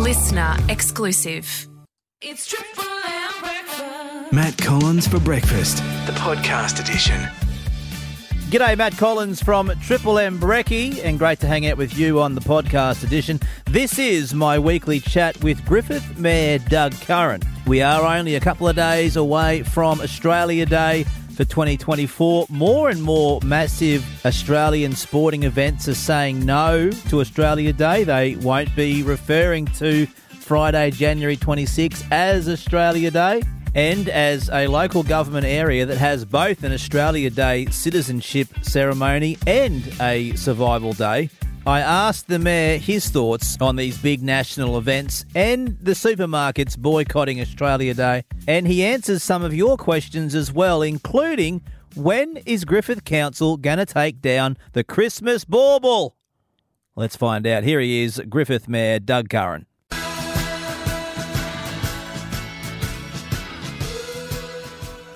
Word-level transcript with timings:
listener 0.00 0.56
exclusive. 0.70 1.68
It's 2.22 2.46
Triple 2.46 2.84
M 2.84 3.32
breakfast. 3.40 4.32
Matt 4.32 4.56
Collins 4.56 5.06
for 5.06 5.20
breakfast, 5.20 5.76
the 6.06 6.12
podcast 6.12 6.80
edition. 6.80 7.20
G'day, 8.48 8.78
Matt 8.78 8.96
Collins 8.96 9.42
from 9.42 9.70
Triple 9.82 10.18
M 10.18 10.38
Brekkie, 10.40 11.04
and 11.04 11.18
great 11.18 11.38
to 11.40 11.46
hang 11.46 11.66
out 11.66 11.76
with 11.76 11.98
you 11.98 12.18
on 12.20 12.34
the 12.34 12.40
podcast 12.40 13.04
edition. 13.04 13.40
This 13.66 13.98
is 13.98 14.32
my 14.32 14.58
weekly 14.58 15.00
chat 15.00 15.42
with 15.44 15.62
Griffith 15.66 16.18
Mayor 16.18 16.58
Doug 16.58 16.92
Curran. 17.02 17.42
We 17.66 17.82
are 17.82 18.02
only 18.02 18.36
a 18.36 18.40
couple 18.40 18.68
of 18.68 18.76
days 18.76 19.16
away 19.16 19.64
from 19.64 20.00
Australia 20.00 20.64
Day 20.64 21.04
for 21.40 21.46
2024. 21.46 22.48
More 22.50 22.90
and 22.90 23.02
more 23.02 23.40
massive 23.42 24.04
Australian 24.26 24.92
sporting 24.92 25.44
events 25.44 25.88
are 25.88 25.94
saying 25.94 26.44
no 26.44 26.90
to 26.90 27.20
Australia 27.20 27.72
Day. 27.72 28.04
They 28.04 28.36
won't 28.36 28.76
be 28.76 29.02
referring 29.02 29.64
to 29.78 30.04
Friday, 30.04 30.90
January 30.90 31.38
26 31.38 32.04
as 32.10 32.46
Australia 32.46 33.10
Day. 33.10 33.40
And 33.74 34.10
as 34.10 34.50
a 34.50 34.66
local 34.66 35.02
government 35.02 35.46
area 35.46 35.86
that 35.86 35.96
has 35.96 36.26
both 36.26 36.62
an 36.62 36.74
Australia 36.74 37.30
Day 37.30 37.64
citizenship 37.70 38.48
ceremony 38.60 39.38
and 39.46 39.82
a 39.98 40.34
survival 40.34 40.92
day, 40.92 41.30
I 41.70 41.78
asked 41.78 42.26
the 42.26 42.40
Mayor 42.40 42.78
his 42.78 43.10
thoughts 43.10 43.56
on 43.60 43.76
these 43.76 43.96
big 43.96 44.24
national 44.24 44.76
events 44.76 45.24
and 45.36 45.78
the 45.80 45.92
supermarkets 45.92 46.76
boycotting 46.76 47.40
Australia 47.40 47.94
Day. 47.94 48.24
And 48.48 48.66
he 48.66 48.82
answers 48.82 49.22
some 49.22 49.44
of 49.44 49.54
your 49.54 49.76
questions 49.76 50.34
as 50.34 50.52
well, 50.52 50.82
including 50.82 51.62
when 51.94 52.38
is 52.38 52.64
Griffith 52.64 53.04
Council 53.04 53.56
going 53.56 53.78
to 53.78 53.86
take 53.86 54.20
down 54.20 54.56
the 54.72 54.82
Christmas 54.82 55.44
bauble? 55.44 56.16
Let's 56.96 57.14
find 57.14 57.46
out. 57.46 57.62
Here 57.62 57.78
he 57.78 58.02
is, 58.02 58.20
Griffith 58.28 58.66
Mayor 58.66 58.98
Doug 58.98 59.28
Curran. 59.28 59.66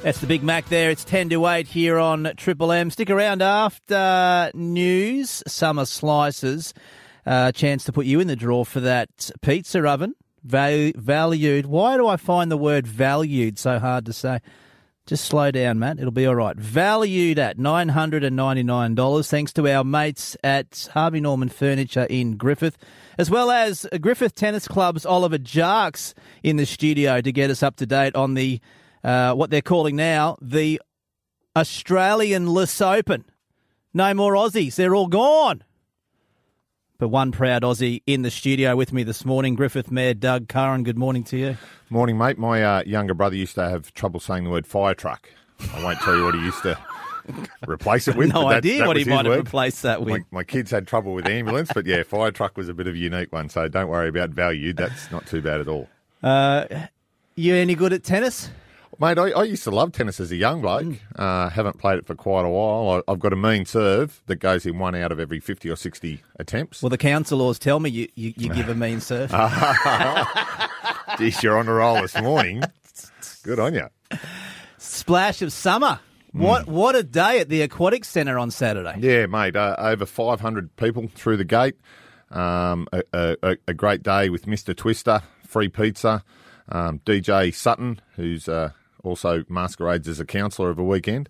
That's 0.05 0.21
the 0.21 0.27
Big 0.27 0.43
Mac 0.43 0.69
there. 0.69 0.91
It's 0.91 1.03
10 1.03 1.31
to 1.31 1.47
8 1.47 1.67
here 1.67 1.99
on 1.99 2.31
Triple 2.37 2.73
M. 2.73 2.91
Stick 2.91 3.09
around 3.09 3.41
after 3.41 4.51
news, 4.53 5.43
summer 5.47 5.87
slices. 5.87 6.75
Uh, 7.25 7.53
chance 7.53 7.85
to 7.85 7.93
put 7.93 8.05
you 8.05 8.21
in 8.21 8.27
the 8.27 8.37
draw 8.37 8.65
for 8.65 8.81
that 8.81 9.31
pizza 9.41 9.83
oven. 9.89 10.15
Val- 10.43 10.93
valued. 10.95 11.65
Why 11.65 11.97
do 11.97 12.07
I 12.07 12.19
find 12.19 12.51
the 12.51 12.59
word 12.59 12.87
valued 12.87 13.59
so 13.59 13.79
hard 13.79 14.05
to 14.05 14.13
say? 14.13 14.41
Just 15.07 15.25
slow 15.25 15.51
down, 15.51 15.79
Matt. 15.79 15.99
It'll 15.99 16.11
be 16.11 16.27
all 16.27 16.37
right. 16.37 16.55
Valued 16.55 17.39
at 17.39 17.57
$999, 17.57 19.27
thanks 19.31 19.55
to 19.55 19.67
our 19.75 19.85
mates 19.85 20.37
at 20.45 20.87
Harvey 20.93 21.21
Norman 21.21 21.49
Furniture 21.49 22.07
in 22.11 22.37
Griffith, 22.37 22.77
as 23.17 23.31
well 23.31 23.51
as 23.51 23.87
Griffith 24.03 24.35
Tennis 24.35 24.69
Club's 24.69 25.07
Oliver 25.07 25.39
Jarks 25.39 26.13
in 26.43 26.59
the 26.59 26.67
studio 26.67 27.23
to 27.23 27.33
get 27.33 27.49
us 27.49 27.63
up 27.63 27.77
to 27.77 27.87
date 27.87 28.15
on 28.15 28.35
the 28.35 28.61
uh, 29.05 29.35
what 29.35 29.51
they're 29.51 29.63
calling 29.63 29.95
now 29.95 30.37
the 30.41 30.81
Australian 31.55 32.49
Less 32.49 32.81
Open. 32.81 33.25
No 33.93 34.13
more 34.15 34.35
Aussies. 34.35 34.75
They're 34.75 34.95
all 34.95 35.07
gone. 35.07 35.63
But 36.99 37.09
one 37.09 37.33
proud 37.33 37.63
Aussie 37.63 38.03
in 38.07 38.23
the 38.23 38.31
studio 38.31 38.75
with 38.77 38.93
me 38.93 39.03
this 39.03 39.25
morning, 39.25 39.55
Griffith 39.55 39.91
Mayor 39.91 40.15
Doug 40.15 40.49
Curran. 40.49 40.85
Good 40.85 40.99
morning 40.99 41.23
to 41.25 41.37
you. 41.37 41.57
Morning, 41.91 42.17
mate. 42.17 42.39
My 42.39 42.63
uh, 42.63 42.83
younger 42.87 43.15
brother 43.15 43.37
used 43.37 43.55
to 43.57 43.69
have 43.69 43.93
trouble 43.95 44.21
saying 44.21 44.45
the 44.45 44.51
word 44.51 44.67
fire 44.67 44.95
truck. 44.95 45.29
I 45.75 45.83
won't 45.83 45.99
tell 46.01 46.17
you 46.17 46.25
what 46.25 46.35
he 46.35 46.41
used 46.41 46.63
to 46.63 46.79
replace 47.69 48.09
it 48.09 48.17
with. 48.17 48.33
No 48.33 48.49
that- 48.49 48.59
idea 48.59 48.79
that 48.79 48.87
what 48.87 48.97
he 48.97 49.05
might 49.05 49.27
have 49.27 49.37
replaced 49.37 49.83
that 49.83 50.01
with. 50.03 50.09
My, 50.31 50.39
my 50.39 50.45
kids 50.45 50.71
had 50.71 50.87
trouble 50.87 51.15
with 51.15 51.27
ambulance, 51.27 51.71
but 51.75 51.85
yeah, 51.85 52.03
fire 52.05 52.31
truck 52.31 52.57
was 52.57 52.69
a 52.69 52.75
bit 52.75 52.87
of 52.87 52.95
a 52.95 52.99
unique 52.99 53.33
one. 53.33 53.49
So 53.49 53.69
don't 53.69 53.89
worry 53.89 54.09
about 54.09 54.31
value. 54.31 54.73
That's 54.73 55.11
not 55.11 55.27
too 55.27 55.43
bad 55.43 55.61
at 55.61 55.69
all. 55.69 55.89
Uh, 56.23 56.65
you 57.35 57.55
any 57.55 57.75
good 57.75 57.93
at 57.93 58.03
tennis? 58.05 58.51
Mate, 58.99 59.19
I, 59.19 59.31
I 59.31 59.43
used 59.45 59.65
to 59.65 59.71
love 59.71 59.93
tennis 59.93 60.21
as 60.21 60.31
a 60.31 60.37
young 60.37 60.61
bloke. 60.61 60.85
Mm. 60.85 60.99
Uh, 61.17 61.49
haven't 61.49 61.79
played 61.79 61.99
it 61.99 62.07
for 62.07 62.15
quite 62.15 62.45
a 62.45 62.49
while. 62.49 63.03
I, 63.07 63.13
I've 63.13 63.19
got 63.19 63.33
a 63.33 63.37
mean 63.37 63.65
serve 63.65 64.23
that 64.27 64.37
goes 64.37 64.67
in 64.67 64.79
one 64.79 64.95
out 64.95 65.13
of 65.13 65.21
every 65.21 65.41
50 65.41 65.69
or 65.71 65.77
60 65.77 66.23
attempts. 66.39 66.83
Well, 66.83 66.91
the 66.91 66.99
council 66.99 67.39
laws 67.39 67.59
tell 67.59 67.81
me 67.81 67.91
you, 67.91 68.09
you, 68.15 68.35
you 68.37 68.49
give 68.51 68.69
a 68.69 68.75
mean 68.75 69.01
serve. 69.01 69.31
Geez, 71.19 71.43
you're 71.43 71.59
on 71.59 71.69
a 71.69 71.73
roll 71.73 72.03
this 72.03 72.21
morning. 72.21 72.63
Good 73.43 73.59
on 73.59 73.75
you. 73.75 73.89
Splash 74.79 75.43
of 75.43 75.53
summer. 75.53 76.01
Mm. 76.35 76.41
What 76.41 76.67
what 76.67 76.97
a 76.97 77.03
day 77.03 77.41
at 77.41 77.49
the 77.49 77.63
Aquatic 77.63 78.05
Centre 78.05 78.39
on 78.39 78.51
Saturday. 78.51 78.97
Yeah, 78.99 79.27
mate. 79.27 79.55
Uh, 79.55 79.77
over 79.79 80.07
500 80.07 80.75
people 80.77 81.09
through 81.15 81.37
the 81.37 81.45
gate. 81.45 81.77
Um, 82.31 82.89
a, 82.93 83.37
a, 83.43 83.57
a 83.69 83.75
great 83.75 84.03
day 84.03 84.29
with 84.29 84.47
Mr. 84.47 84.75
Twister, 84.75 85.23
free 85.47 85.69
pizza, 85.69 86.25
um, 86.69 87.01
DJ 87.07 87.55
Sutton, 87.55 88.01
who's 88.17 88.49
uh, 88.49 88.71
also 89.07 89.45
masquerades 89.49 90.09
as 90.09 90.21
a 90.21 90.25
counsellor 90.25 90.71
of 90.71 90.79
a 90.79 90.85
weekend, 90.85 91.29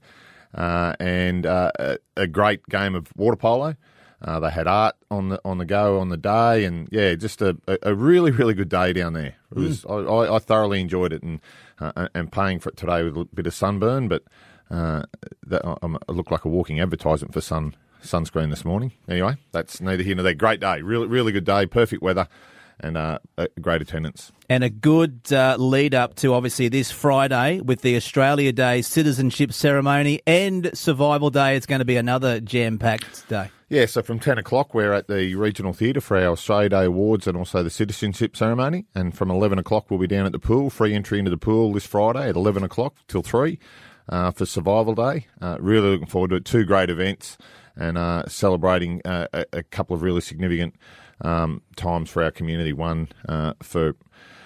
uh, 0.54 0.94
and 1.00 1.46
uh, 1.46 1.70
a, 1.78 1.98
a 2.16 2.26
great 2.26 2.66
game 2.68 2.94
of 2.94 3.08
water 3.16 3.36
polo. 3.36 3.76
Uh, 4.22 4.40
they 4.40 4.48
had 4.50 4.66
art 4.66 4.94
on 5.10 5.28
the 5.28 5.40
on 5.44 5.58
the 5.58 5.66
go 5.66 5.98
on 6.00 6.08
the 6.08 6.16
day, 6.16 6.64
and 6.64 6.88
yeah, 6.90 7.14
just 7.14 7.42
a, 7.42 7.56
a, 7.82 7.94
really 7.94 8.30
really 8.30 8.54
good 8.54 8.70
day 8.70 8.92
down 8.94 9.12
there. 9.12 9.34
It 9.54 9.58
was 9.58 9.84
I, 9.84 9.94
I, 9.94 10.36
I 10.36 10.38
thoroughly 10.38 10.80
enjoyed 10.80 11.12
it, 11.12 11.22
and 11.22 11.40
uh, 11.78 12.08
and 12.14 12.32
paying 12.32 12.58
for 12.58 12.70
it 12.70 12.76
today 12.78 13.02
with 13.02 13.16
a 13.18 13.24
bit 13.34 13.46
of 13.46 13.52
sunburn, 13.52 14.08
but 14.08 14.22
uh, 14.70 15.02
that, 15.46 15.62
I'm- 15.66 15.98
I 16.08 16.12
look 16.12 16.30
like 16.30 16.46
a 16.46 16.48
walking 16.48 16.80
advertisement 16.80 17.34
for 17.34 17.42
sun 17.42 17.74
sunscreen 18.02 18.48
this 18.50 18.64
morning. 18.64 18.92
Anyway, 19.08 19.36
that's 19.52 19.80
neither 19.80 20.02
here 20.02 20.14
nor 20.14 20.22
there. 20.22 20.34
Great 20.34 20.60
day, 20.60 20.80
really 20.80 21.06
really 21.06 21.32
good 21.32 21.44
day, 21.44 21.66
perfect 21.66 22.00
weather, 22.02 22.26
and 22.84 22.98
uh, 22.98 23.18
a 23.38 23.48
great 23.60 23.80
attendance. 23.80 24.30
And 24.48 24.62
a 24.62 24.68
good 24.68 25.32
uh, 25.32 25.56
lead 25.58 25.94
up 25.94 26.16
to 26.16 26.34
obviously 26.34 26.68
this 26.68 26.90
Friday 26.90 27.60
with 27.60 27.80
the 27.80 27.96
Australia 27.96 28.52
Day 28.52 28.82
citizenship 28.82 29.54
ceremony 29.54 30.20
and 30.26 30.70
Survival 30.76 31.30
Day. 31.30 31.56
It's 31.56 31.64
going 31.64 31.78
to 31.78 31.86
be 31.86 31.96
another 31.96 32.40
jam 32.40 32.78
packed 32.78 33.26
day. 33.28 33.48
Yeah, 33.70 33.86
so 33.86 34.02
from 34.02 34.20
10 34.20 34.36
o'clock, 34.36 34.74
we're 34.74 34.92
at 34.92 35.08
the 35.08 35.34
Regional 35.34 35.72
Theatre 35.72 36.02
for 36.02 36.18
our 36.18 36.32
Australia 36.32 36.68
Day 36.68 36.84
Awards 36.84 37.26
and 37.26 37.36
also 37.38 37.62
the 37.62 37.70
citizenship 37.70 38.36
ceremony. 38.36 38.84
And 38.94 39.16
from 39.16 39.30
11 39.30 39.58
o'clock, 39.58 39.90
we'll 39.90 39.98
be 39.98 40.06
down 40.06 40.26
at 40.26 40.32
the 40.32 40.38
pool, 40.38 40.68
free 40.68 40.94
entry 40.94 41.18
into 41.18 41.30
the 41.30 41.38
pool 41.38 41.72
this 41.72 41.86
Friday 41.86 42.28
at 42.28 42.36
11 42.36 42.62
o'clock 42.62 42.96
till 43.08 43.22
3 43.22 43.58
uh, 44.10 44.30
for 44.30 44.44
Survival 44.44 44.94
Day. 44.94 45.26
Uh, 45.40 45.56
really 45.58 45.88
looking 45.88 46.06
forward 46.06 46.30
to 46.30 46.36
it. 46.36 46.44
Two 46.44 46.64
great 46.64 46.90
events 46.90 47.38
and 47.76 47.96
uh, 47.96 48.28
celebrating 48.28 49.00
uh, 49.06 49.26
a, 49.32 49.46
a 49.54 49.62
couple 49.62 49.96
of 49.96 50.02
really 50.02 50.20
significant 50.20 50.76
um, 51.20 51.62
times 51.76 52.10
for 52.10 52.22
our 52.22 52.30
community. 52.30 52.72
One 52.72 53.08
uh, 53.28 53.54
for 53.62 53.94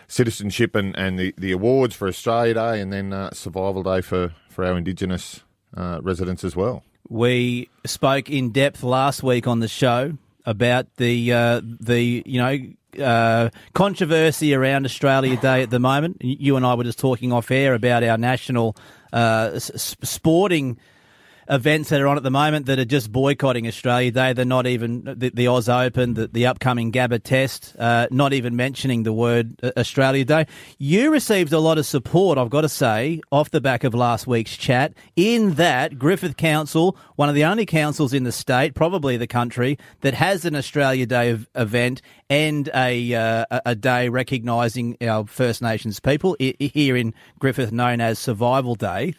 citizenship 0.06 0.74
and, 0.74 0.96
and 0.96 1.18
the, 1.18 1.34
the 1.36 1.52
awards 1.52 1.94
for 1.94 2.08
Australia 2.08 2.54
Day, 2.54 2.80
and 2.80 2.92
then 2.92 3.12
uh, 3.12 3.30
Survival 3.32 3.82
Day 3.82 4.00
for, 4.00 4.34
for 4.48 4.64
our 4.64 4.76
Indigenous 4.76 5.42
uh, 5.76 6.00
residents 6.02 6.44
as 6.44 6.56
well. 6.56 6.82
We 7.08 7.68
spoke 7.86 8.30
in 8.30 8.50
depth 8.50 8.82
last 8.82 9.22
week 9.22 9.46
on 9.46 9.60
the 9.60 9.68
show 9.68 10.16
about 10.44 10.86
the 10.96 11.32
uh, 11.32 11.60
the 11.62 12.22
you 12.26 12.38
know 12.38 13.04
uh, 13.04 13.50
controversy 13.74 14.54
around 14.54 14.84
Australia 14.84 15.36
Day 15.36 15.62
at 15.62 15.70
the 15.70 15.78
moment. 15.78 16.18
You 16.20 16.56
and 16.56 16.66
I 16.66 16.74
were 16.74 16.84
just 16.84 16.98
talking 16.98 17.32
off 17.32 17.50
air 17.50 17.74
about 17.74 18.02
our 18.02 18.18
national 18.18 18.76
uh, 19.12 19.52
s- 19.54 19.96
sporting 20.02 20.78
events 21.48 21.88
that 21.88 22.00
are 22.00 22.06
on 22.06 22.16
at 22.16 22.22
the 22.22 22.30
moment 22.30 22.66
that 22.66 22.78
are 22.78 22.84
just 22.84 23.10
boycotting 23.10 23.66
Australia 23.66 24.10
Day. 24.10 24.32
They're 24.32 24.44
not 24.44 24.66
even 24.66 25.02
the, 25.04 25.30
the 25.30 25.48
Oz 25.48 25.68
Open, 25.68 26.14
the, 26.14 26.28
the 26.28 26.46
upcoming 26.46 26.92
Gabba 26.92 27.22
Test, 27.22 27.74
uh, 27.78 28.06
not 28.10 28.32
even 28.32 28.56
mentioning 28.56 29.02
the 29.02 29.12
word 29.12 29.58
uh, 29.62 29.70
Australia 29.76 30.24
Day. 30.24 30.46
You 30.78 31.10
received 31.10 31.52
a 31.52 31.58
lot 31.58 31.78
of 31.78 31.86
support, 31.86 32.38
I've 32.38 32.50
got 32.50 32.62
to 32.62 32.68
say, 32.68 33.20
off 33.32 33.50
the 33.50 33.60
back 33.60 33.84
of 33.84 33.94
last 33.94 34.26
week's 34.26 34.56
chat, 34.56 34.92
in 35.16 35.54
that 35.54 35.98
Griffith 35.98 36.36
Council, 36.36 36.96
one 37.16 37.28
of 37.28 37.34
the 37.34 37.44
only 37.44 37.66
councils 37.66 38.12
in 38.12 38.24
the 38.24 38.32
state, 38.32 38.74
probably 38.74 39.16
the 39.16 39.26
country, 39.26 39.78
that 40.00 40.14
has 40.14 40.44
an 40.44 40.54
Australia 40.54 41.06
Day 41.06 41.30
ev- 41.30 41.48
event 41.54 42.02
and 42.28 42.68
a, 42.74 43.14
uh, 43.14 43.60
a- 43.64 43.74
day 43.74 44.08
recognising 44.08 44.96
our 45.00 45.26
First 45.26 45.62
Nations 45.62 46.00
people 46.00 46.36
here 46.38 46.96
in 46.96 47.14
Griffith, 47.38 47.72
known 47.72 48.00
as 48.00 48.18
Survival 48.18 48.74
Day. 48.74 49.14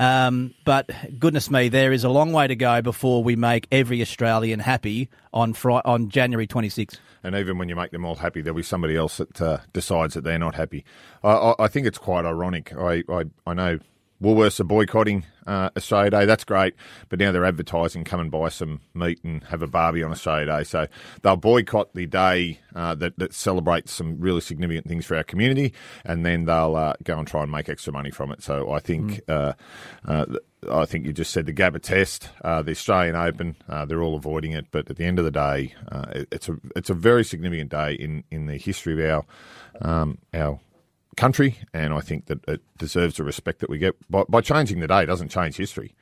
Um, 0.00 0.54
but 0.64 0.90
goodness 1.18 1.50
me, 1.50 1.68
there 1.68 1.92
is 1.92 2.04
a 2.04 2.08
long 2.08 2.32
way 2.32 2.46
to 2.46 2.56
go 2.56 2.80
before 2.80 3.22
we 3.22 3.36
make 3.36 3.68
every 3.70 4.00
Australian 4.00 4.58
happy 4.58 5.10
on 5.30 5.52
Fri- 5.52 5.82
on 5.84 6.08
January 6.08 6.46
26th. 6.46 6.96
And 7.22 7.34
even 7.36 7.58
when 7.58 7.68
you 7.68 7.76
make 7.76 7.90
them 7.90 8.06
all 8.06 8.14
happy, 8.14 8.40
there'll 8.40 8.56
be 8.56 8.62
somebody 8.62 8.96
else 8.96 9.18
that 9.18 9.42
uh, 9.42 9.58
decides 9.74 10.14
that 10.14 10.24
they're 10.24 10.38
not 10.38 10.54
happy. 10.54 10.86
I, 11.22 11.32
I, 11.32 11.64
I 11.64 11.68
think 11.68 11.86
it's 11.86 11.98
quite 11.98 12.24
ironic. 12.24 12.72
I, 12.74 13.04
I, 13.10 13.24
I 13.46 13.52
know 13.52 13.78
Woolworths 14.22 14.60
are 14.60 14.64
boycotting 14.64 15.24
uh, 15.46 15.70
Australia 15.76 16.10
Day. 16.10 16.24
That's 16.26 16.44
great, 16.44 16.74
but 17.08 17.18
now 17.18 17.32
they're 17.32 17.44
advertising 17.44 18.04
come 18.04 18.20
and 18.20 18.30
buy 18.30 18.48
some 18.50 18.80
meat 18.94 19.18
and 19.24 19.42
have 19.44 19.62
a 19.62 19.66
barbie 19.66 20.02
on 20.02 20.10
Australia 20.10 20.46
Day. 20.46 20.64
So 20.64 20.86
they'll 21.22 21.36
boycott 21.36 21.94
the 21.94 22.06
day 22.06 22.60
uh, 22.74 22.94
that, 22.96 23.18
that 23.18 23.34
celebrates 23.34 23.92
some 23.92 24.20
really 24.20 24.40
significant 24.40 24.86
things 24.86 25.06
for 25.06 25.16
our 25.16 25.24
community, 25.24 25.72
and 26.04 26.24
then 26.24 26.44
they'll 26.44 26.76
uh, 26.76 26.94
go 27.02 27.18
and 27.18 27.26
try 27.26 27.42
and 27.42 27.50
make 27.50 27.68
extra 27.68 27.92
money 27.92 28.10
from 28.10 28.32
it. 28.32 28.42
So 28.42 28.70
I 28.70 28.80
think. 28.80 29.24
Mm. 29.26 30.36
I 30.68 30.84
think 30.84 31.06
you 31.06 31.12
just 31.12 31.30
said 31.30 31.46
the 31.46 31.54
Gabba 31.54 31.80
Test, 31.80 32.28
uh, 32.44 32.62
the 32.62 32.72
Australian 32.72 33.16
Open. 33.16 33.56
Uh, 33.68 33.84
they're 33.86 34.02
all 34.02 34.14
avoiding 34.14 34.52
it, 34.52 34.66
but 34.70 34.90
at 34.90 34.96
the 34.96 35.04
end 35.04 35.18
of 35.18 35.24
the 35.24 35.30
day, 35.30 35.74
uh, 35.90 36.04
it, 36.12 36.28
it's 36.30 36.48
a 36.48 36.58
it's 36.76 36.90
a 36.90 36.94
very 36.94 37.24
significant 37.24 37.70
day 37.70 37.94
in, 37.94 38.24
in 38.30 38.46
the 38.46 38.58
history 38.58 38.92
of 39.02 39.26
our 39.80 39.90
um, 39.90 40.18
our 40.34 40.60
country, 41.16 41.58
and 41.72 41.92
I 41.92 42.00
think 42.00 42.26
that 42.26 42.46
it 42.48 42.60
deserves 42.78 43.16
the 43.16 43.24
respect 43.24 43.60
that 43.60 43.70
we 43.70 43.78
get. 43.78 43.94
By, 44.10 44.24
by 44.28 44.40
changing 44.40 44.80
the 44.80 44.88
day 44.88 45.06
doesn't 45.06 45.28
change 45.28 45.56
history. 45.56 45.94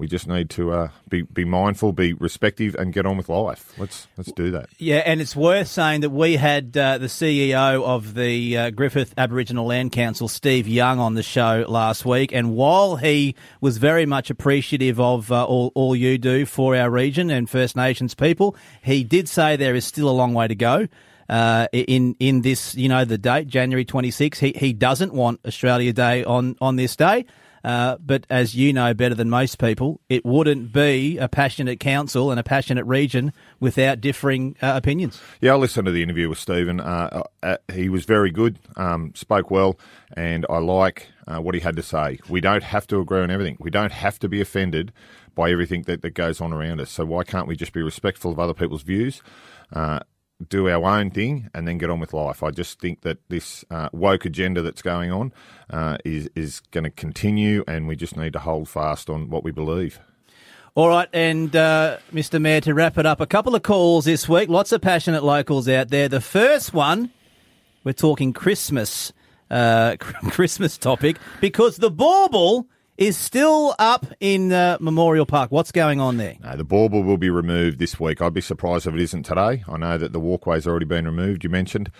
We 0.00 0.06
just 0.06 0.26
need 0.26 0.48
to 0.50 0.72
uh, 0.72 0.88
be 1.10 1.20
be 1.20 1.44
mindful, 1.44 1.92
be 1.92 2.14
respective, 2.14 2.74
and 2.74 2.90
get 2.90 3.04
on 3.04 3.18
with 3.18 3.28
life. 3.28 3.78
Let's 3.78 4.08
let's 4.16 4.32
do 4.32 4.50
that. 4.52 4.70
Yeah, 4.78 5.02
and 5.04 5.20
it's 5.20 5.36
worth 5.36 5.68
saying 5.68 6.00
that 6.00 6.08
we 6.08 6.36
had 6.36 6.74
uh, 6.74 6.96
the 6.96 7.06
CEO 7.06 7.84
of 7.84 8.14
the 8.14 8.56
uh, 8.56 8.70
Griffith 8.70 9.12
Aboriginal 9.18 9.66
Land 9.66 9.92
Council, 9.92 10.26
Steve 10.26 10.66
Young, 10.66 11.00
on 11.00 11.16
the 11.16 11.22
show 11.22 11.66
last 11.68 12.06
week, 12.06 12.32
and 12.32 12.54
while 12.54 12.96
he 12.96 13.34
was 13.60 13.76
very 13.76 14.06
much 14.06 14.30
appreciative 14.30 14.98
of 14.98 15.30
uh, 15.30 15.44
all 15.44 15.70
all 15.74 15.94
you 15.94 16.16
do 16.16 16.46
for 16.46 16.74
our 16.74 16.88
region 16.88 17.28
and 17.28 17.50
First 17.50 17.76
Nations 17.76 18.14
people, 18.14 18.56
he 18.82 19.04
did 19.04 19.28
say 19.28 19.56
there 19.56 19.74
is 19.74 19.84
still 19.84 20.08
a 20.08 20.16
long 20.16 20.32
way 20.32 20.48
to 20.48 20.54
go 20.54 20.88
uh, 21.30 21.68
in 21.72 22.16
in 22.18 22.42
this, 22.42 22.74
you 22.74 22.88
know, 22.88 23.04
the 23.04 23.16
date 23.16 23.46
January 23.46 23.84
26. 23.84 24.38
He 24.38 24.52
he 24.54 24.72
doesn't 24.72 25.14
want 25.14 25.40
Australia 25.46 25.92
Day 25.92 26.24
on 26.24 26.56
on 26.60 26.76
this 26.76 26.96
day. 26.96 27.24
Uh, 27.62 27.98
but 27.98 28.26
as 28.30 28.54
you 28.54 28.72
know 28.72 28.94
better 28.94 29.14
than 29.14 29.28
most 29.28 29.58
people, 29.58 30.00
it 30.08 30.24
wouldn't 30.24 30.72
be 30.72 31.18
a 31.18 31.28
passionate 31.28 31.78
council 31.78 32.30
and 32.30 32.40
a 32.40 32.42
passionate 32.42 32.84
region 32.86 33.34
without 33.60 34.00
differing 34.00 34.56
uh, 34.62 34.72
opinions. 34.74 35.20
Yeah, 35.42 35.52
I 35.52 35.56
listened 35.56 35.84
to 35.84 35.92
the 35.92 36.02
interview 36.02 36.30
with 36.30 36.38
Stephen. 36.38 36.80
Uh, 36.80 37.22
uh 37.42 37.56
he 37.70 37.90
was 37.90 38.06
very 38.06 38.30
good, 38.30 38.58
um, 38.76 39.12
spoke 39.14 39.50
well, 39.50 39.78
and 40.14 40.46
I 40.48 40.56
like 40.56 41.08
uh, 41.28 41.38
what 41.40 41.54
he 41.54 41.60
had 41.60 41.76
to 41.76 41.82
say. 41.82 42.18
We 42.30 42.40
don't 42.40 42.64
have 42.64 42.86
to 42.88 42.98
agree 42.98 43.20
on 43.20 43.30
everything. 43.30 43.58
We 43.60 43.70
don't 43.70 43.92
have 43.92 44.18
to 44.20 44.28
be 44.28 44.40
offended 44.40 44.90
by 45.34 45.50
everything 45.50 45.82
that, 45.82 46.00
that 46.00 46.14
goes 46.14 46.40
on 46.40 46.54
around 46.54 46.80
us. 46.80 46.90
So 46.90 47.04
why 47.04 47.24
can't 47.24 47.46
we 47.46 47.56
just 47.56 47.74
be 47.74 47.82
respectful 47.82 48.32
of 48.32 48.38
other 48.38 48.54
people's 48.54 48.82
views? 48.82 49.22
Do 50.48 50.68
our 50.68 50.84
own 50.84 51.10
thing 51.10 51.50
and 51.54 51.68
then 51.68 51.78
get 51.78 51.90
on 51.90 52.00
with 52.00 52.12
life. 52.14 52.42
I 52.42 52.50
just 52.50 52.80
think 52.80 53.02
that 53.02 53.18
this 53.28 53.64
uh, 53.70 53.90
woke 53.92 54.24
agenda 54.24 54.62
that's 54.62 54.82
going 54.82 55.12
on 55.12 55.32
uh, 55.68 55.98
is 56.04 56.30
is 56.34 56.60
going 56.70 56.84
to 56.84 56.90
continue, 56.90 57.62
and 57.68 57.86
we 57.86 57.96
just 57.96 58.16
need 58.16 58.32
to 58.32 58.38
hold 58.38 58.68
fast 58.68 59.10
on 59.10 59.28
what 59.28 59.44
we 59.44 59.50
believe. 59.50 60.00
All 60.74 60.88
right, 60.88 61.08
and 61.12 61.54
uh, 61.54 61.98
Mr. 62.12 62.40
Mayor, 62.40 62.60
to 62.62 62.74
wrap 62.74 62.96
it 62.96 63.04
up, 63.04 63.20
a 63.20 63.26
couple 63.26 63.54
of 63.54 63.62
calls 63.62 64.04
this 64.04 64.28
week. 64.28 64.48
Lots 64.48 64.70
of 64.72 64.80
passionate 64.80 65.24
locals 65.24 65.68
out 65.68 65.88
there. 65.88 66.08
The 66.08 66.20
first 66.20 66.72
one, 66.72 67.10
we're 67.82 67.92
talking 67.92 68.32
Christmas, 68.32 69.12
uh, 69.50 69.96
Christmas 70.30 70.78
topic 70.78 71.16
because 71.40 71.76
the 71.76 71.90
bauble 71.90 72.66
is 73.00 73.16
still 73.16 73.74
up 73.78 74.04
in 74.20 74.52
uh, 74.52 74.76
Memorial 74.78 75.24
Park. 75.24 75.50
What's 75.50 75.72
going 75.72 76.00
on 76.00 76.18
there? 76.18 76.36
No, 76.42 76.54
the 76.54 76.64
bauble 76.64 77.02
will 77.02 77.16
be 77.16 77.30
removed 77.30 77.78
this 77.78 77.98
week. 77.98 78.20
I'd 78.20 78.34
be 78.34 78.42
surprised 78.42 78.86
if 78.86 78.94
it 78.94 79.00
isn't 79.00 79.22
today. 79.22 79.64
I 79.66 79.78
know 79.78 79.96
that 79.96 80.12
the 80.12 80.20
walkway's 80.20 80.66
already 80.66 80.84
been 80.84 81.06
removed. 81.06 81.42
You 81.42 81.48
mentioned 81.48 81.90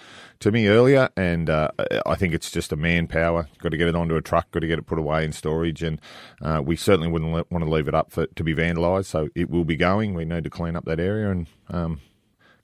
to 0.41 0.52
me 0.52 0.69
earlier, 0.69 1.08
and 1.17 1.49
uh, 1.49 1.70
I 2.05 2.17
think 2.17 2.35
it's 2.35 2.50
just 2.50 2.70
a 2.70 2.76
manpower. 2.76 3.49
Got 3.61 3.70
to 3.70 3.79
get 3.79 3.88
it 3.88 3.97
onto 3.97 4.14
a 4.14 4.20
truck. 4.20 4.50
Got 4.50 4.61
to 4.61 4.67
get 4.67 4.79
it 4.79 4.82
put 4.82 4.99
away 4.99 5.25
in 5.25 5.32
storage, 5.32 5.82
and 5.82 5.99
uh, 6.43 6.61
we 6.62 6.76
certainly 6.76 7.08
wouldn't 7.08 7.32
want 7.50 7.64
to 7.64 7.70
leave 7.70 7.88
it 7.88 7.94
up 7.94 8.12
for 8.12 8.26
to 8.26 8.44
be 8.44 8.55
vandalised. 8.55 9.06
So 9.06 9.31
it 9.35 9.49
will 9.49 9.64
be 9.64 9.76
going. 9.76 10.12
We 10.12 10.26
need 10.26 10.44
to 10.44 10.50
clean 10.50 10.76
up 10.76 10.85
that 10.85 11.00
area 11.00 11.31
and. 11.31 11.47
Um, 11.70 12.00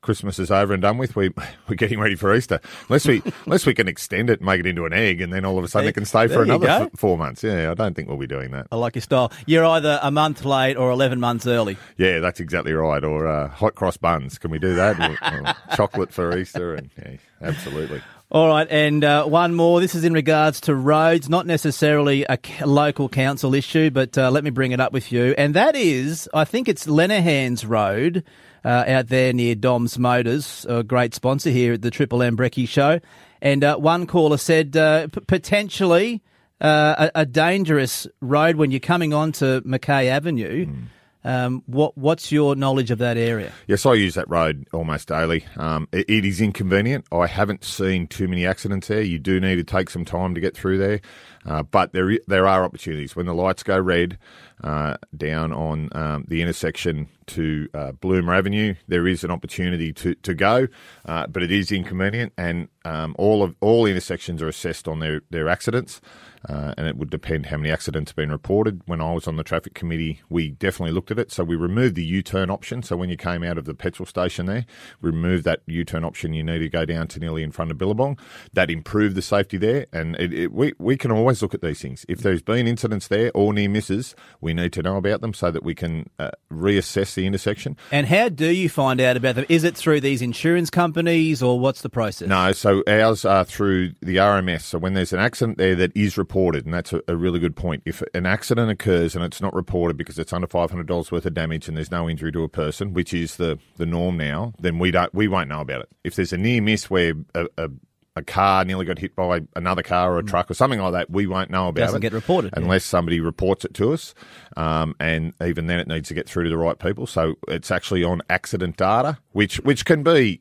Christmas 0.07 0.39
is 0.39 0.51
over 0.51 0.73
and 0.73 0.81
done 0.81 0.97
with, 0.97 1.17
we 1.17 1.31
we're 1.69 1.75
getting 1.75 2.01
ready 2.01 2.15
for 2.15 2.35
Easter. 2.35 2.61
Unless 2.89 3.07
we 3.07 3.23
unless 3.45 3.67
we 3.67 3.75
can 3.75 3.89
extend 3.89 4.31
it, 4.31 4.39
and 4.39 4.47
make 4.47 4.61
it 4.61 4.67
into 4.67 4.87
an 4.87 4.93
egg, 4.95 5.21
and 5.21 5.33
then 5.33 5.45
all 5.45 5.59
of 5.59 5.65
a 5.65 5.69
sudden 5.69 5.89
it 5.89 5.93
can 5.93 6.05
stay 6.07 6.29
for 6.29 6.43
another 6.43 6.69
f- 6.69 6.91
four 6.97 7.19
months. 7.19 7.43
Yeah, 7.43 7.71
I 7.71 7.75
don't 7.75 7.95
think 7.95 8.09
we'll 8.09 8.17
be 8.17 8.27
doing 8.27 8.53
that. 8.53 8.69
I 8.73 8.77
like 8.77 8.95
your 8.95 9.03
style. 9.03 9.31
You're 9.45 9.67
either 9.67 9.99
a 10.03 10.11
month 10.11 10.45
late 10.45 10.77
or 10.77 10.91
eleven 10.91 11.21
months 11.21 11.47
early. 11.47 11.77
Yeah, 11.99 12.21
that's 12.21 12.41
exactly 12.41 12.73
right. 12.73 13.05
Or 13.05 13.27
uh, 13.27 13.49
hot 13.49 13.75
cross 13.75 13.97
buns. 13.97 14.39
Can 14.39 14.51
we 14.51 14.59
do 14.59 14.75
that? 14.75 15.57
chocolate 15.77 16.13
for 16.13 16.39
Easter, 16.39 16.75
and 16.75 16.89
yeah, 16.97 17.17
absolutely. 17.43 18.01
All 18.29 18.49
right, 18.49 18.67
and 18.71 19.05
uh, 19.05 19.25
one 19.25 19.55
more. 19.55 19.81
This 19.81 19.95
is 19.95 20.05
in 20.05 20.13
regards 20.13 20.61
to 20.63 20.75
roads, 20.75 21.29
not 21.29 21.47
necessarily 21.47 22.25
a 22.29 22.39
local 22.65 23.09
council 23.09 23.55
issue, 23.55 23.91
but 23.91 24.17
uh, 24.17 24.31
let 24.31 24.43
me 24.45 24.51
bring 24.51 24.73
it 24.73 24.81
up 24.81 24.93
with 24.93 25.13
you. 25.13 25.35
And 25.39 25.55
that 25.55 25.77
is, 25.77 26.29
I 26.35 26.45
think 26.45 26.69
it's 26.69 26.87
Lenahan's 26.87 27.65
Road 27.65 28.25
uh, 28.65 28.85
out 28.87 29.09
there 29.09 29.33
near 29.33 29.55
Dom's 29.55 29.99
Motors, 29.99 30.67
a 30.69 30.83
great 30.83 31.15
sponsor 31.15 31.51
here 31.51 31.75
at 31.75 31.83
the 31.83 31.91
Triple 31.91 32.23
M 32.23 32.37
Brecky 32.37 32.69
Show. 32.69 33.01
And 33.41 33.63
uh, 33.63 33.77
one 33.77 34.07
caller 34.07 34.39
said 34.39 34.77
uh, 34.77 35.09
p- 35.09 35.21
potentially 35.21 36.23
uh, 36.61 37.11
a, 37.15 37.21
a, 37.21 37.27
dangerous 37.27 38.07
road 38.21 38.57
when 38.57 38.71
you're 38.71 38.81
coming 38.81 39.13
onto 39.13 39.61
Mackay 39.65 40.09
Avenue. 40.09 40.67
Mm. 40.67 40.85
Um, 41.23 41.65
what 41.67 41.99
what's 41.99 42.31
your 42.31 42.55
knowledge 42.55 42.93
of 42.93 42.99
that 42.99 43.17
area? 43.17 43.53
Yes, 43.67 43.85
I 43.85 43.95
use 43.95 44.15
that 44.15 44.31
road 44.31 44.65
almost 44.73 45.09
daily. 45.09 45.45
Um, 45.57 45.89
it, 45.91 46.09
it 46.09 46.25
is 46.25 46.41
inconvenient. 46.41 47.05
I 47.11 47.27
haven't 47.27 47.65
seen 47.65 48.07
too 48.07 48.29
many 48.29 48.47
accidents 48.47 48.87
there. 48.87 49.03
You 49.03 49.19
do 49.19 49.41
need 49.41 49.57
to 49.57 49.65
take 49.65 49.91
some 49.91 50.05
time 50.05 50.37
to 50.37 50.41
get 50.41 50.57
through 50.57 50.79
there, 50.79 51.01
uh, 51.45 51.65
but 51.65 51.93
there 51.93 52.17
there 52.29 52.47
are 52.47 52.63
opportunities 52.63 53.17
when 53.17 53.27
the 53.27 53.35
lights 53.35 53.65
go 53.65 53.77
red 53.79 54.19
uh, 54.63 54.97
down 55.17 55.53
on 55.53 55.89
um, 55.93 56.25
the 56.29 56.43
intersection 56.43 57.09
to 57.27 57.69
uh, 57.75 57.93
Blumer 57.93 58.37
Avenue. 58.37 58.75
There 58.89 59.07
is 59.07 59.25
an 59.25 59.31
opportunity 59.31 59.93
to 59.93 60.15
to 60.15 60.35
go, 60.35 60.69
uh, 61.05 61.27
but 61.27 61.43
it 61.43 61.53
is 61.53 61.73
inconvenient, 61.73 62.33
and 62.37 62.69
um, 62.85 63.15
all 63.19 63.43
of 63.43 63.55
all 63.61 63.87
intersections 63.87 64.43
are 64.43 64.49
assessed 64.49 64.89
on 64.89 65.01
their 65.01 65.23
their 65.31 65.49
accidents. 65.49 66.01
Uh, 66.49 66.73
and 66.79 66.87
it 66.87 66.97
would 66.97 67.11
depend 67.11 67.47
how 67.47 67.57
many 67.57 67.73
accidents 67.73 68.13
have 68.13 68.17
been 68.17 68.31
reported. 68.31 68.81
When 68.87 69.01
I 69.01 69.13
was 69.13 69.27
on 69.27 69.35
the 69.35 69.43
traffic 69.43 69.75
committee, 69.75 70.21
we 70.29 70.51
definitely 70.51 70.93
looked 70.93 71.11
at 71.11 71.19
it. 71.19 71.33
So 71.33 71.43
we 71.43 71.57
removed 71.57 71.97
the 71.97 72.05
U-turn 72.05 72.51
option. 72.51 72.85
So 72.85 72.97
when 72.97 73.09
you 73.09 73.17
came 73.17 73.43
out 73.43 73.59
of 73.59 73.65
the 73.65 73.75
petrol 73.75 74.07
station 74.07 74.47
there, 74.47 74.65
we 75.01 75.11
removed 75.11 75.43
that 75.43 75.63
U-turn 75.67 76.05
option. 76.05 76.35
You 76.35 76.45
need 76.45 76.59
to 76.59 76.69
go 76.69 76.85
down 76.85 77.09
to 77.09 77.19
nearly 77.19 77.43
in 77.43 77.51
front 77.51 77.73
of 77.73 77.79
Billabong. 77.79 78.17
That 78.53 78.71
improved 78.71 79.17
the 79.17 79.23
safety 79.23 79.57
there. 79.57 79.87
And 79.93 80.15
it, 80.17 80.33
it, 80.33 80.53
we, 80.53 80.73
we 80.79 80.97
can 80.97 81.11
always 81.11 81.43
look 81.43 81.53
at 81.53 81.63
these 81.63 81.81
things. 81.81 82.07
If 82.09 82.21
there's 82.21 82.43
been 82.43 82.69
incidents 82.69 83.09
there 83.09 83.33
or 83.35 83.53
near 83.53 83.69
misses, 83.69 84.15
we 84.47 84.55
need 84.55 84.73
to 84.75 84.83
know 84.83 84.97
about 84.97 85.21
them 85.23 85.35
so 85.35 85.51
that 85.51 85.65
we 85.65 85.75
can 85.75 86.09
uh, 86.21 86.31
reassess 86.53 87.15
the 87.15 87.27
intersection. 87.27 87.77
And 87.91 88.07
how 88.07 88.29
do 88.29 88.47
you 88.47 88.69
find 88.69 89.01
out 89.01 89.17
about 89.17 89.35
them? 89.35 89.45
Is 89.49 89.65
it 89.65 89.77
through 89.77 90.01
these 90.03 90.23
insurance 90.23 90.71
companies 90.71 91.43
or 91.43 91.59
what's 91.59 91.83
the 91.83 91.91
process? 91.91 92.29
No, 92.29 92.53
so 92.53 92.85
ours 92.87 93.25
are 93.25 93.45
through 93.45 93.95
the 94.01 94.17
RMS. 94.17 94.63
So 94.63 94.79
when 94.79 94.95
there's 94.95 95.13
an 95.13 95.19
accident 95.19 95.59
there 95.59 95.75
that 95.75 95.91
is 95.97 96.17
reported, 96.17 96.65
and 96.65 96.73
that's 96.73 96.93
a, 96.93 97.03
a, 97.09 97.17
really 97.17 97.41
good 97.41 97.57
point. 97.57 97.83
If 97.85 98.05
an 98.15 98.25
accident 98.25 98.71
occurs 98.71 99.17
and 99.17 99.25
it's 99.25 99.41
not 99.41 99.53
reported 99.53 99.97
because 99.97 100.17
it's 100.17 100.33
under 100.33 100.47
five 100.47 100.71
hundred 100.71 100.87
dollars 100.87 101.11
worth 101.11 101.27
of 101.27 101.35
damage 101.35 101.67
and 101.67 101.77
there's 101.77 101.91
no 101.91 102.09
injury 102.09 102.31
to 102.31 102.45
a 102.45 102.49
person, 102.49 102.95
which 102.95 103.13
is 103.13 103.35
the, 103.35 103.59
the 103.79 103.87
norm 103.87 104.17
now, 104.17 104.53
then 104.61 104.79
we 104.79 104.93
don't 104.93 105.13
we 105.13 105.27
won't 105.27 105.49
know 105.49 105.61
about 105.61 105.81
it. 105.81 105.89
If 106.05 106.15
there's 106.15 106.33
a 106.33 106.39
near 106.39 106.63
miss 106.63 106.89
where 106.89 107.15
a, 107.35 107.47
a 107.59 107.69
a 108.17 108.23
car 108.23 108.65
nearly 108.65 108.87
got 108.87 108.99
hit 108.99 109.15
by 109.15 109.43
another 109.55 109.83
car 109.83 110.15
or 110.15 110.19
a 110.19 110.23
mm. 110.23 110.29
truck 110.29 110.51
or 110.51 110.55
something 110.55 110.81
like 110.81 110.93
that, 110.93 111.11
we 111.11 111.27
won't 111.27 111.51
know 111.51 111.69
about 111.69 111.81
Doesn't 111.81 111.99
it. 111.99 112.01
get 112.01 112.13
reported 112.13 112.55
unless 112.57 112.85
somebody 112.85 113.21
reports 113.21 113.65
it 113.65 113.75
to 113.75 113.93
us, 113.93 114.15
um, 114.57 114.97
and 114.99 115.35
even 115.45 115.67
then 115.67 115.79
it 115.79 115.87
needs 115.87 116.09
to 116.09 116.15
get 116.15 116.29
through 116.29 116.45
to 116.45 116.51
the 116.51 116.57
right 116.57 116.79
people. 116.79 117.07
So 117.07 117.37
it's 117.47 117.71
actually 117.71 118.03
on 118.03 118.23
accident 118.31 118.79
data, 118.79 119.19
which 119.33 119.61
which 119.61 119.85
can 119.85 120.03
be 120.03 120.41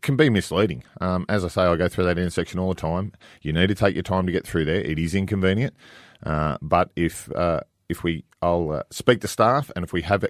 can 0.00 0.16
be 0.16 0.30
misleading. 0.30 0.84
Um, 1.00 1.26
as 1.28 1.44
I 1.44 1.48
say, 1.48 1.62
I 1.62 1.76
go 1.76 1.88
through 1.88 2.04
that 2.04 2.18
intersection 2.18 2.60
all 2.60 2.68
the 2.68 2.80
time. 2.80 3.12
You 3.42 3.52
need 3.52 3.66
to 3.66 3.74
take 3.74 3.94
your 3.94 4.04
time 4.04 4.26
to 4.26 4.32
get 4.32 4.46
through 4.46 4.64
there. 4.64 4.80
It 4.80 4.98
is 4.98 5.14
inconvenient, 5.14 5.74
uh, 6.24 6.58
but 6.62 6.90
if 6.94 7.30
uh, 7.34 7.60
if 7.88 8.02
we, 8.02 8.24
I'll 8.42 8.70
uh, 8.70 8.82
speak 8.90 9.22
to 9.22 9.28
staff, 9.28 9.70
and 9.74 9.84
if 9.84 9.92
we 9.92 10.02
have, 10.02 10.24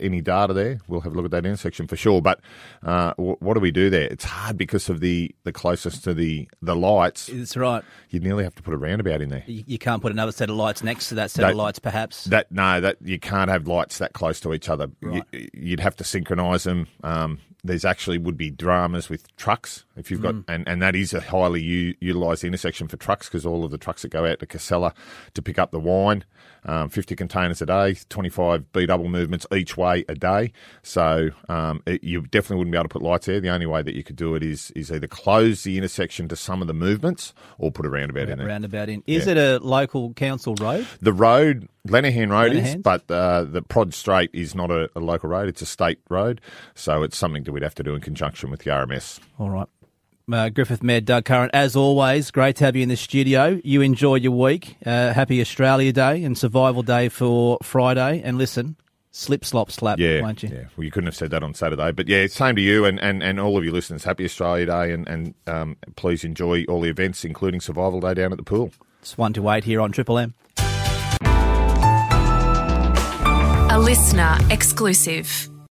any 0.00 0.20
data 0.20 0.52
there, 0.52 0.80
we'll 0.86 1.00
have 1.00 1.12
a 1.12 1.16
look 1.16 1.24
at 1.24 1.30
that 1.32 1.44
intersection 1.44 1.86
for 1.86 1.96
sure. 1.96 2.22
But 2.22 2.40
uh, 2.84 3.14
w- 3.16 3.36
what 3.40 3.54
do 3.54 3.60
we 3.60 3.70
do 3.70 3.90
there? 3.90 4.04
It's 4.04 4.24
hard 4.24 4.56
because 4.56 4.88
of 4.88 5.00
the 5.00 5.34
the 5.44 5.52
closest 5.52 6.04
to 6.04 6.14
the 6.14 6.48
the 6.62 6.76
lights. 6.76 7.26
That's 7.32 7.56
right. 7.56 7.82
You'd 8.10 8.22
nearly 8.22 8.44
have 8.44 8.54
to 8.56 8.62
put 8.62 8.74
a 8.74 8.78
roundabout 8.78 9.20
in 9.20 9.28
there. 9.28 9.44
You, 9.46 9.64
you 9.66 9.78
can't 9.78 10.00
put 10.00 10.12
another 10.12 10.32
set 10.32 10.50
of 10.50 10.56
lights 10.56 10.82
next 10.82 11.08
to 11.08 11.16
that 11.16 11.30
set 11.30 11.42
that, 11.42 11.50
of 11.52 11.56
lights, 11.56 11.78
perhaps. 11.78 12.24
That 12.24 12.50
no, 12.52 12.80
that 12.80 12.96
you 13.02 13.18
can't 13.18 13.50
have 13.50 13.66
lights 13.66 13.98
that 13.98 14.12
close 14.12 14.38
to 14.40 14.54
each 14.54 14.68
other. 14.68 14.88
Right. 15.02 15.24
You, 15.32 15.70
would 15.70 15.80
have 15.80 15.96
to 15.96 16.04
synchronise 16.04 16.62
them. 16.62 16.86
Um, 17.02 17.40
there's 17.62 17.84
actually 17.84 18.18
would 18.18 18.36
be 18.36 18.50
dramas 18.50 19.08
with 19.08 19.34
trucks 19.36 19.84
if 19.96 20.10
you've 20.10 20.22
got, 20.22 20.34
and, 20.48 20.66
and 20.66 20.80
that 20.80 20.96
is 20.96 21.12
a 21.12 21.20
highly 21.20 21.60
u- 21.62 21.94
utilised 22.00 22.42
intersection 22.44 22.88
for 22.88 22.96
trucks 22.96 23.28
because 23.28 23.44
all 23.44 23.64
of 23.64 23.70
the 23.70 23.76
trucks 23.78 24.02
that 24.02 24.08
go 24.08 24.24
out 24.24 24.38
to 24.40 24.46
Casella 24.46 24.94
to 25.34 25.42
pick 25.42 25.58
up 25.58 25.70
the 25.70 25.78
wine, 25.80 26.24
um, 26.64 26.88
50 26.88 27.16
containers 27.16 27.60
a 27.60 27.66
day, 27.66 27.94
25 28.08 28.72
B 28.72 28.86
double 28.86 29.08
movements 29.08 29.46
each 29.54 29.76
way 29.76 30.04
a 30.08 30.14
day. 30.14 30.52
So 30.82 31.30
um, 31.50 31.82
it, 31.86 32.02
you 32.02 32.22
definitely 32.22 32.56
wouldn't 32.58 32.72
be 32.72 32.78
able 32.78 32.84
to 32.88 32.92
put 32.92 33.02
lights 33.02 33.26
there. 33.26 33.40
The 33.40 33.50
only 33.50 33.66
way 33.66 33.82
that 33.82 33.94
you 33.94 34.02
could 34.04 34.16
do 34.16 34.34
it 34.34 34.42
is 34.42 34.70
is 34.72 34.90
either 34.90 35.06
close 35.06 35.62
the 35.64 35.76
intersection 35.76 36.28
to 36.28 36.36
some 36.36 36.62
of 36.62 36.66
the 36.68 36.74
movements 36.74 37.34
or 37.58 37.70
put 37.70 37.84
a 37.84 37.90
roundabout 37.90 38.28
in 38.30 38.38
there. 38.38 38.46
Roundabout 38.46 38.88
in. 38.88 39.02
Is 39.06 39.26
Yeah. 39.26 39.32
it 39.32 39.38
a 39.38 39.58
local 39.64 40.14
council 40.14 40.54
road? 40.54 40.86
The 41.02 41.12
road, 41.12 41.68
Lenahan 41.88 42.30
Road 42.30 42.52
is, 42.52 42.76
but 42.76 43.10
uh, 43.10 43.44
the 43.44 43.62
Prod 43.62 43.94
Straight 43.94 44.30
is 44.32 44.54
not 44.54 44.70
a, 44.70 44.90
a 44.94 45.00
local 45.00 45.28
road. 45.30 45.48
It's 45.48 45.62
a 45.62 45.66
state 45.66 45.98
road. 46.08 46.40
So 46.74 47.02
it's 47.02 47.16
something 47.16 47.44
that 47.44 47.52
we'd 47.52 47.62
have 47.62 47.74
to 47.76 47.82
do 47.82 47.94
in 47.94 48.00
conjunction 48.00 48.50
with 48.50 48.60
the 48.60 48.70
RMS. 48.70 49.18
All 49.38 49.50
right. 49.50 49.66
Uh, 50.30 50.48
Griffith 50.48 50.82
Mayor 50.82 51.00
Doug 51.00 51.24
Curran, 51.24 51.50
as 51.52 51.74
always, 51.74 52.30
great 52.30 52.54
to 52.56 52.64
have 52.64 52.76
you 52.76 52.82
in 52.84 52.88
the 52.88 52.96
studio. 52.96 53.60
You 53.64 53.80
enjoy 53.80 54.16
your 54.16 54.30
week. 54.32 54.76
Uh, 54.86 55.12
happy 55.12 55.40
Australia 55.40 55.92
Day 55.92 56.22
and 56.22 56.38
Survival 56.38 56.82
Day 56.84 57.08
for 57.08 57.58
Friday. 57.64 58.20
And 58.22 58.38
listen, 58.38 58.76
slip, 59.10 59.44
slop, 59.44 59.72
slap, 59.72 59.98
Yeah, 59.98 60.20
won't 60.20 60.44
you? 60.44 60.50
yeah. 60.50 60.64
Well, 60.76 60.84
you 60.84 60.92
couldn't 60.92 61.08
have 61.08 61.16
said 61.16 61.30
that 61.32 61.42
on 61.42 61.54
Saturday, 61.54 61.90
but 61.90 62.06
yeah, 62.06 62.28
same 62.28 62.54
to 62.56 62.62
you 62.62 62.84
and, 62.84 63.00
and, 63.00 63.24
and 63.24 63.40
all 63.40 63.58
of 63.58 63.64
your 63.64 63.72
listeners. 63.72 64.04
Happy 64.04 64.24
Australia 64.24 64.66
Day, 64.66 64.92
and 64.92 65.08
and 65.08 65.34
um, 65.48 65.76
please 65.96 66.22
enjoy 66.22 66.64
all 66.68 66.80
the 66.82 66.90
events, 66.90 67.24
including 67.24 67.60
Survival 67.60 67.98
Day 68.00 68.14
down 68.14 68.30
at 68.30 68.38
the 68.38 68.44
pool. 68.44 68.70
It's 69.02 69.18
one 69.18 69.32
to 69.32 69.50
eight 69.50 69.64
here 69.64 69.80
on 69.80 69.90
Triple 69.90 70.18
M. 70.18 70.34
listener 73.80 74.38
exclusive. 74.50 75.49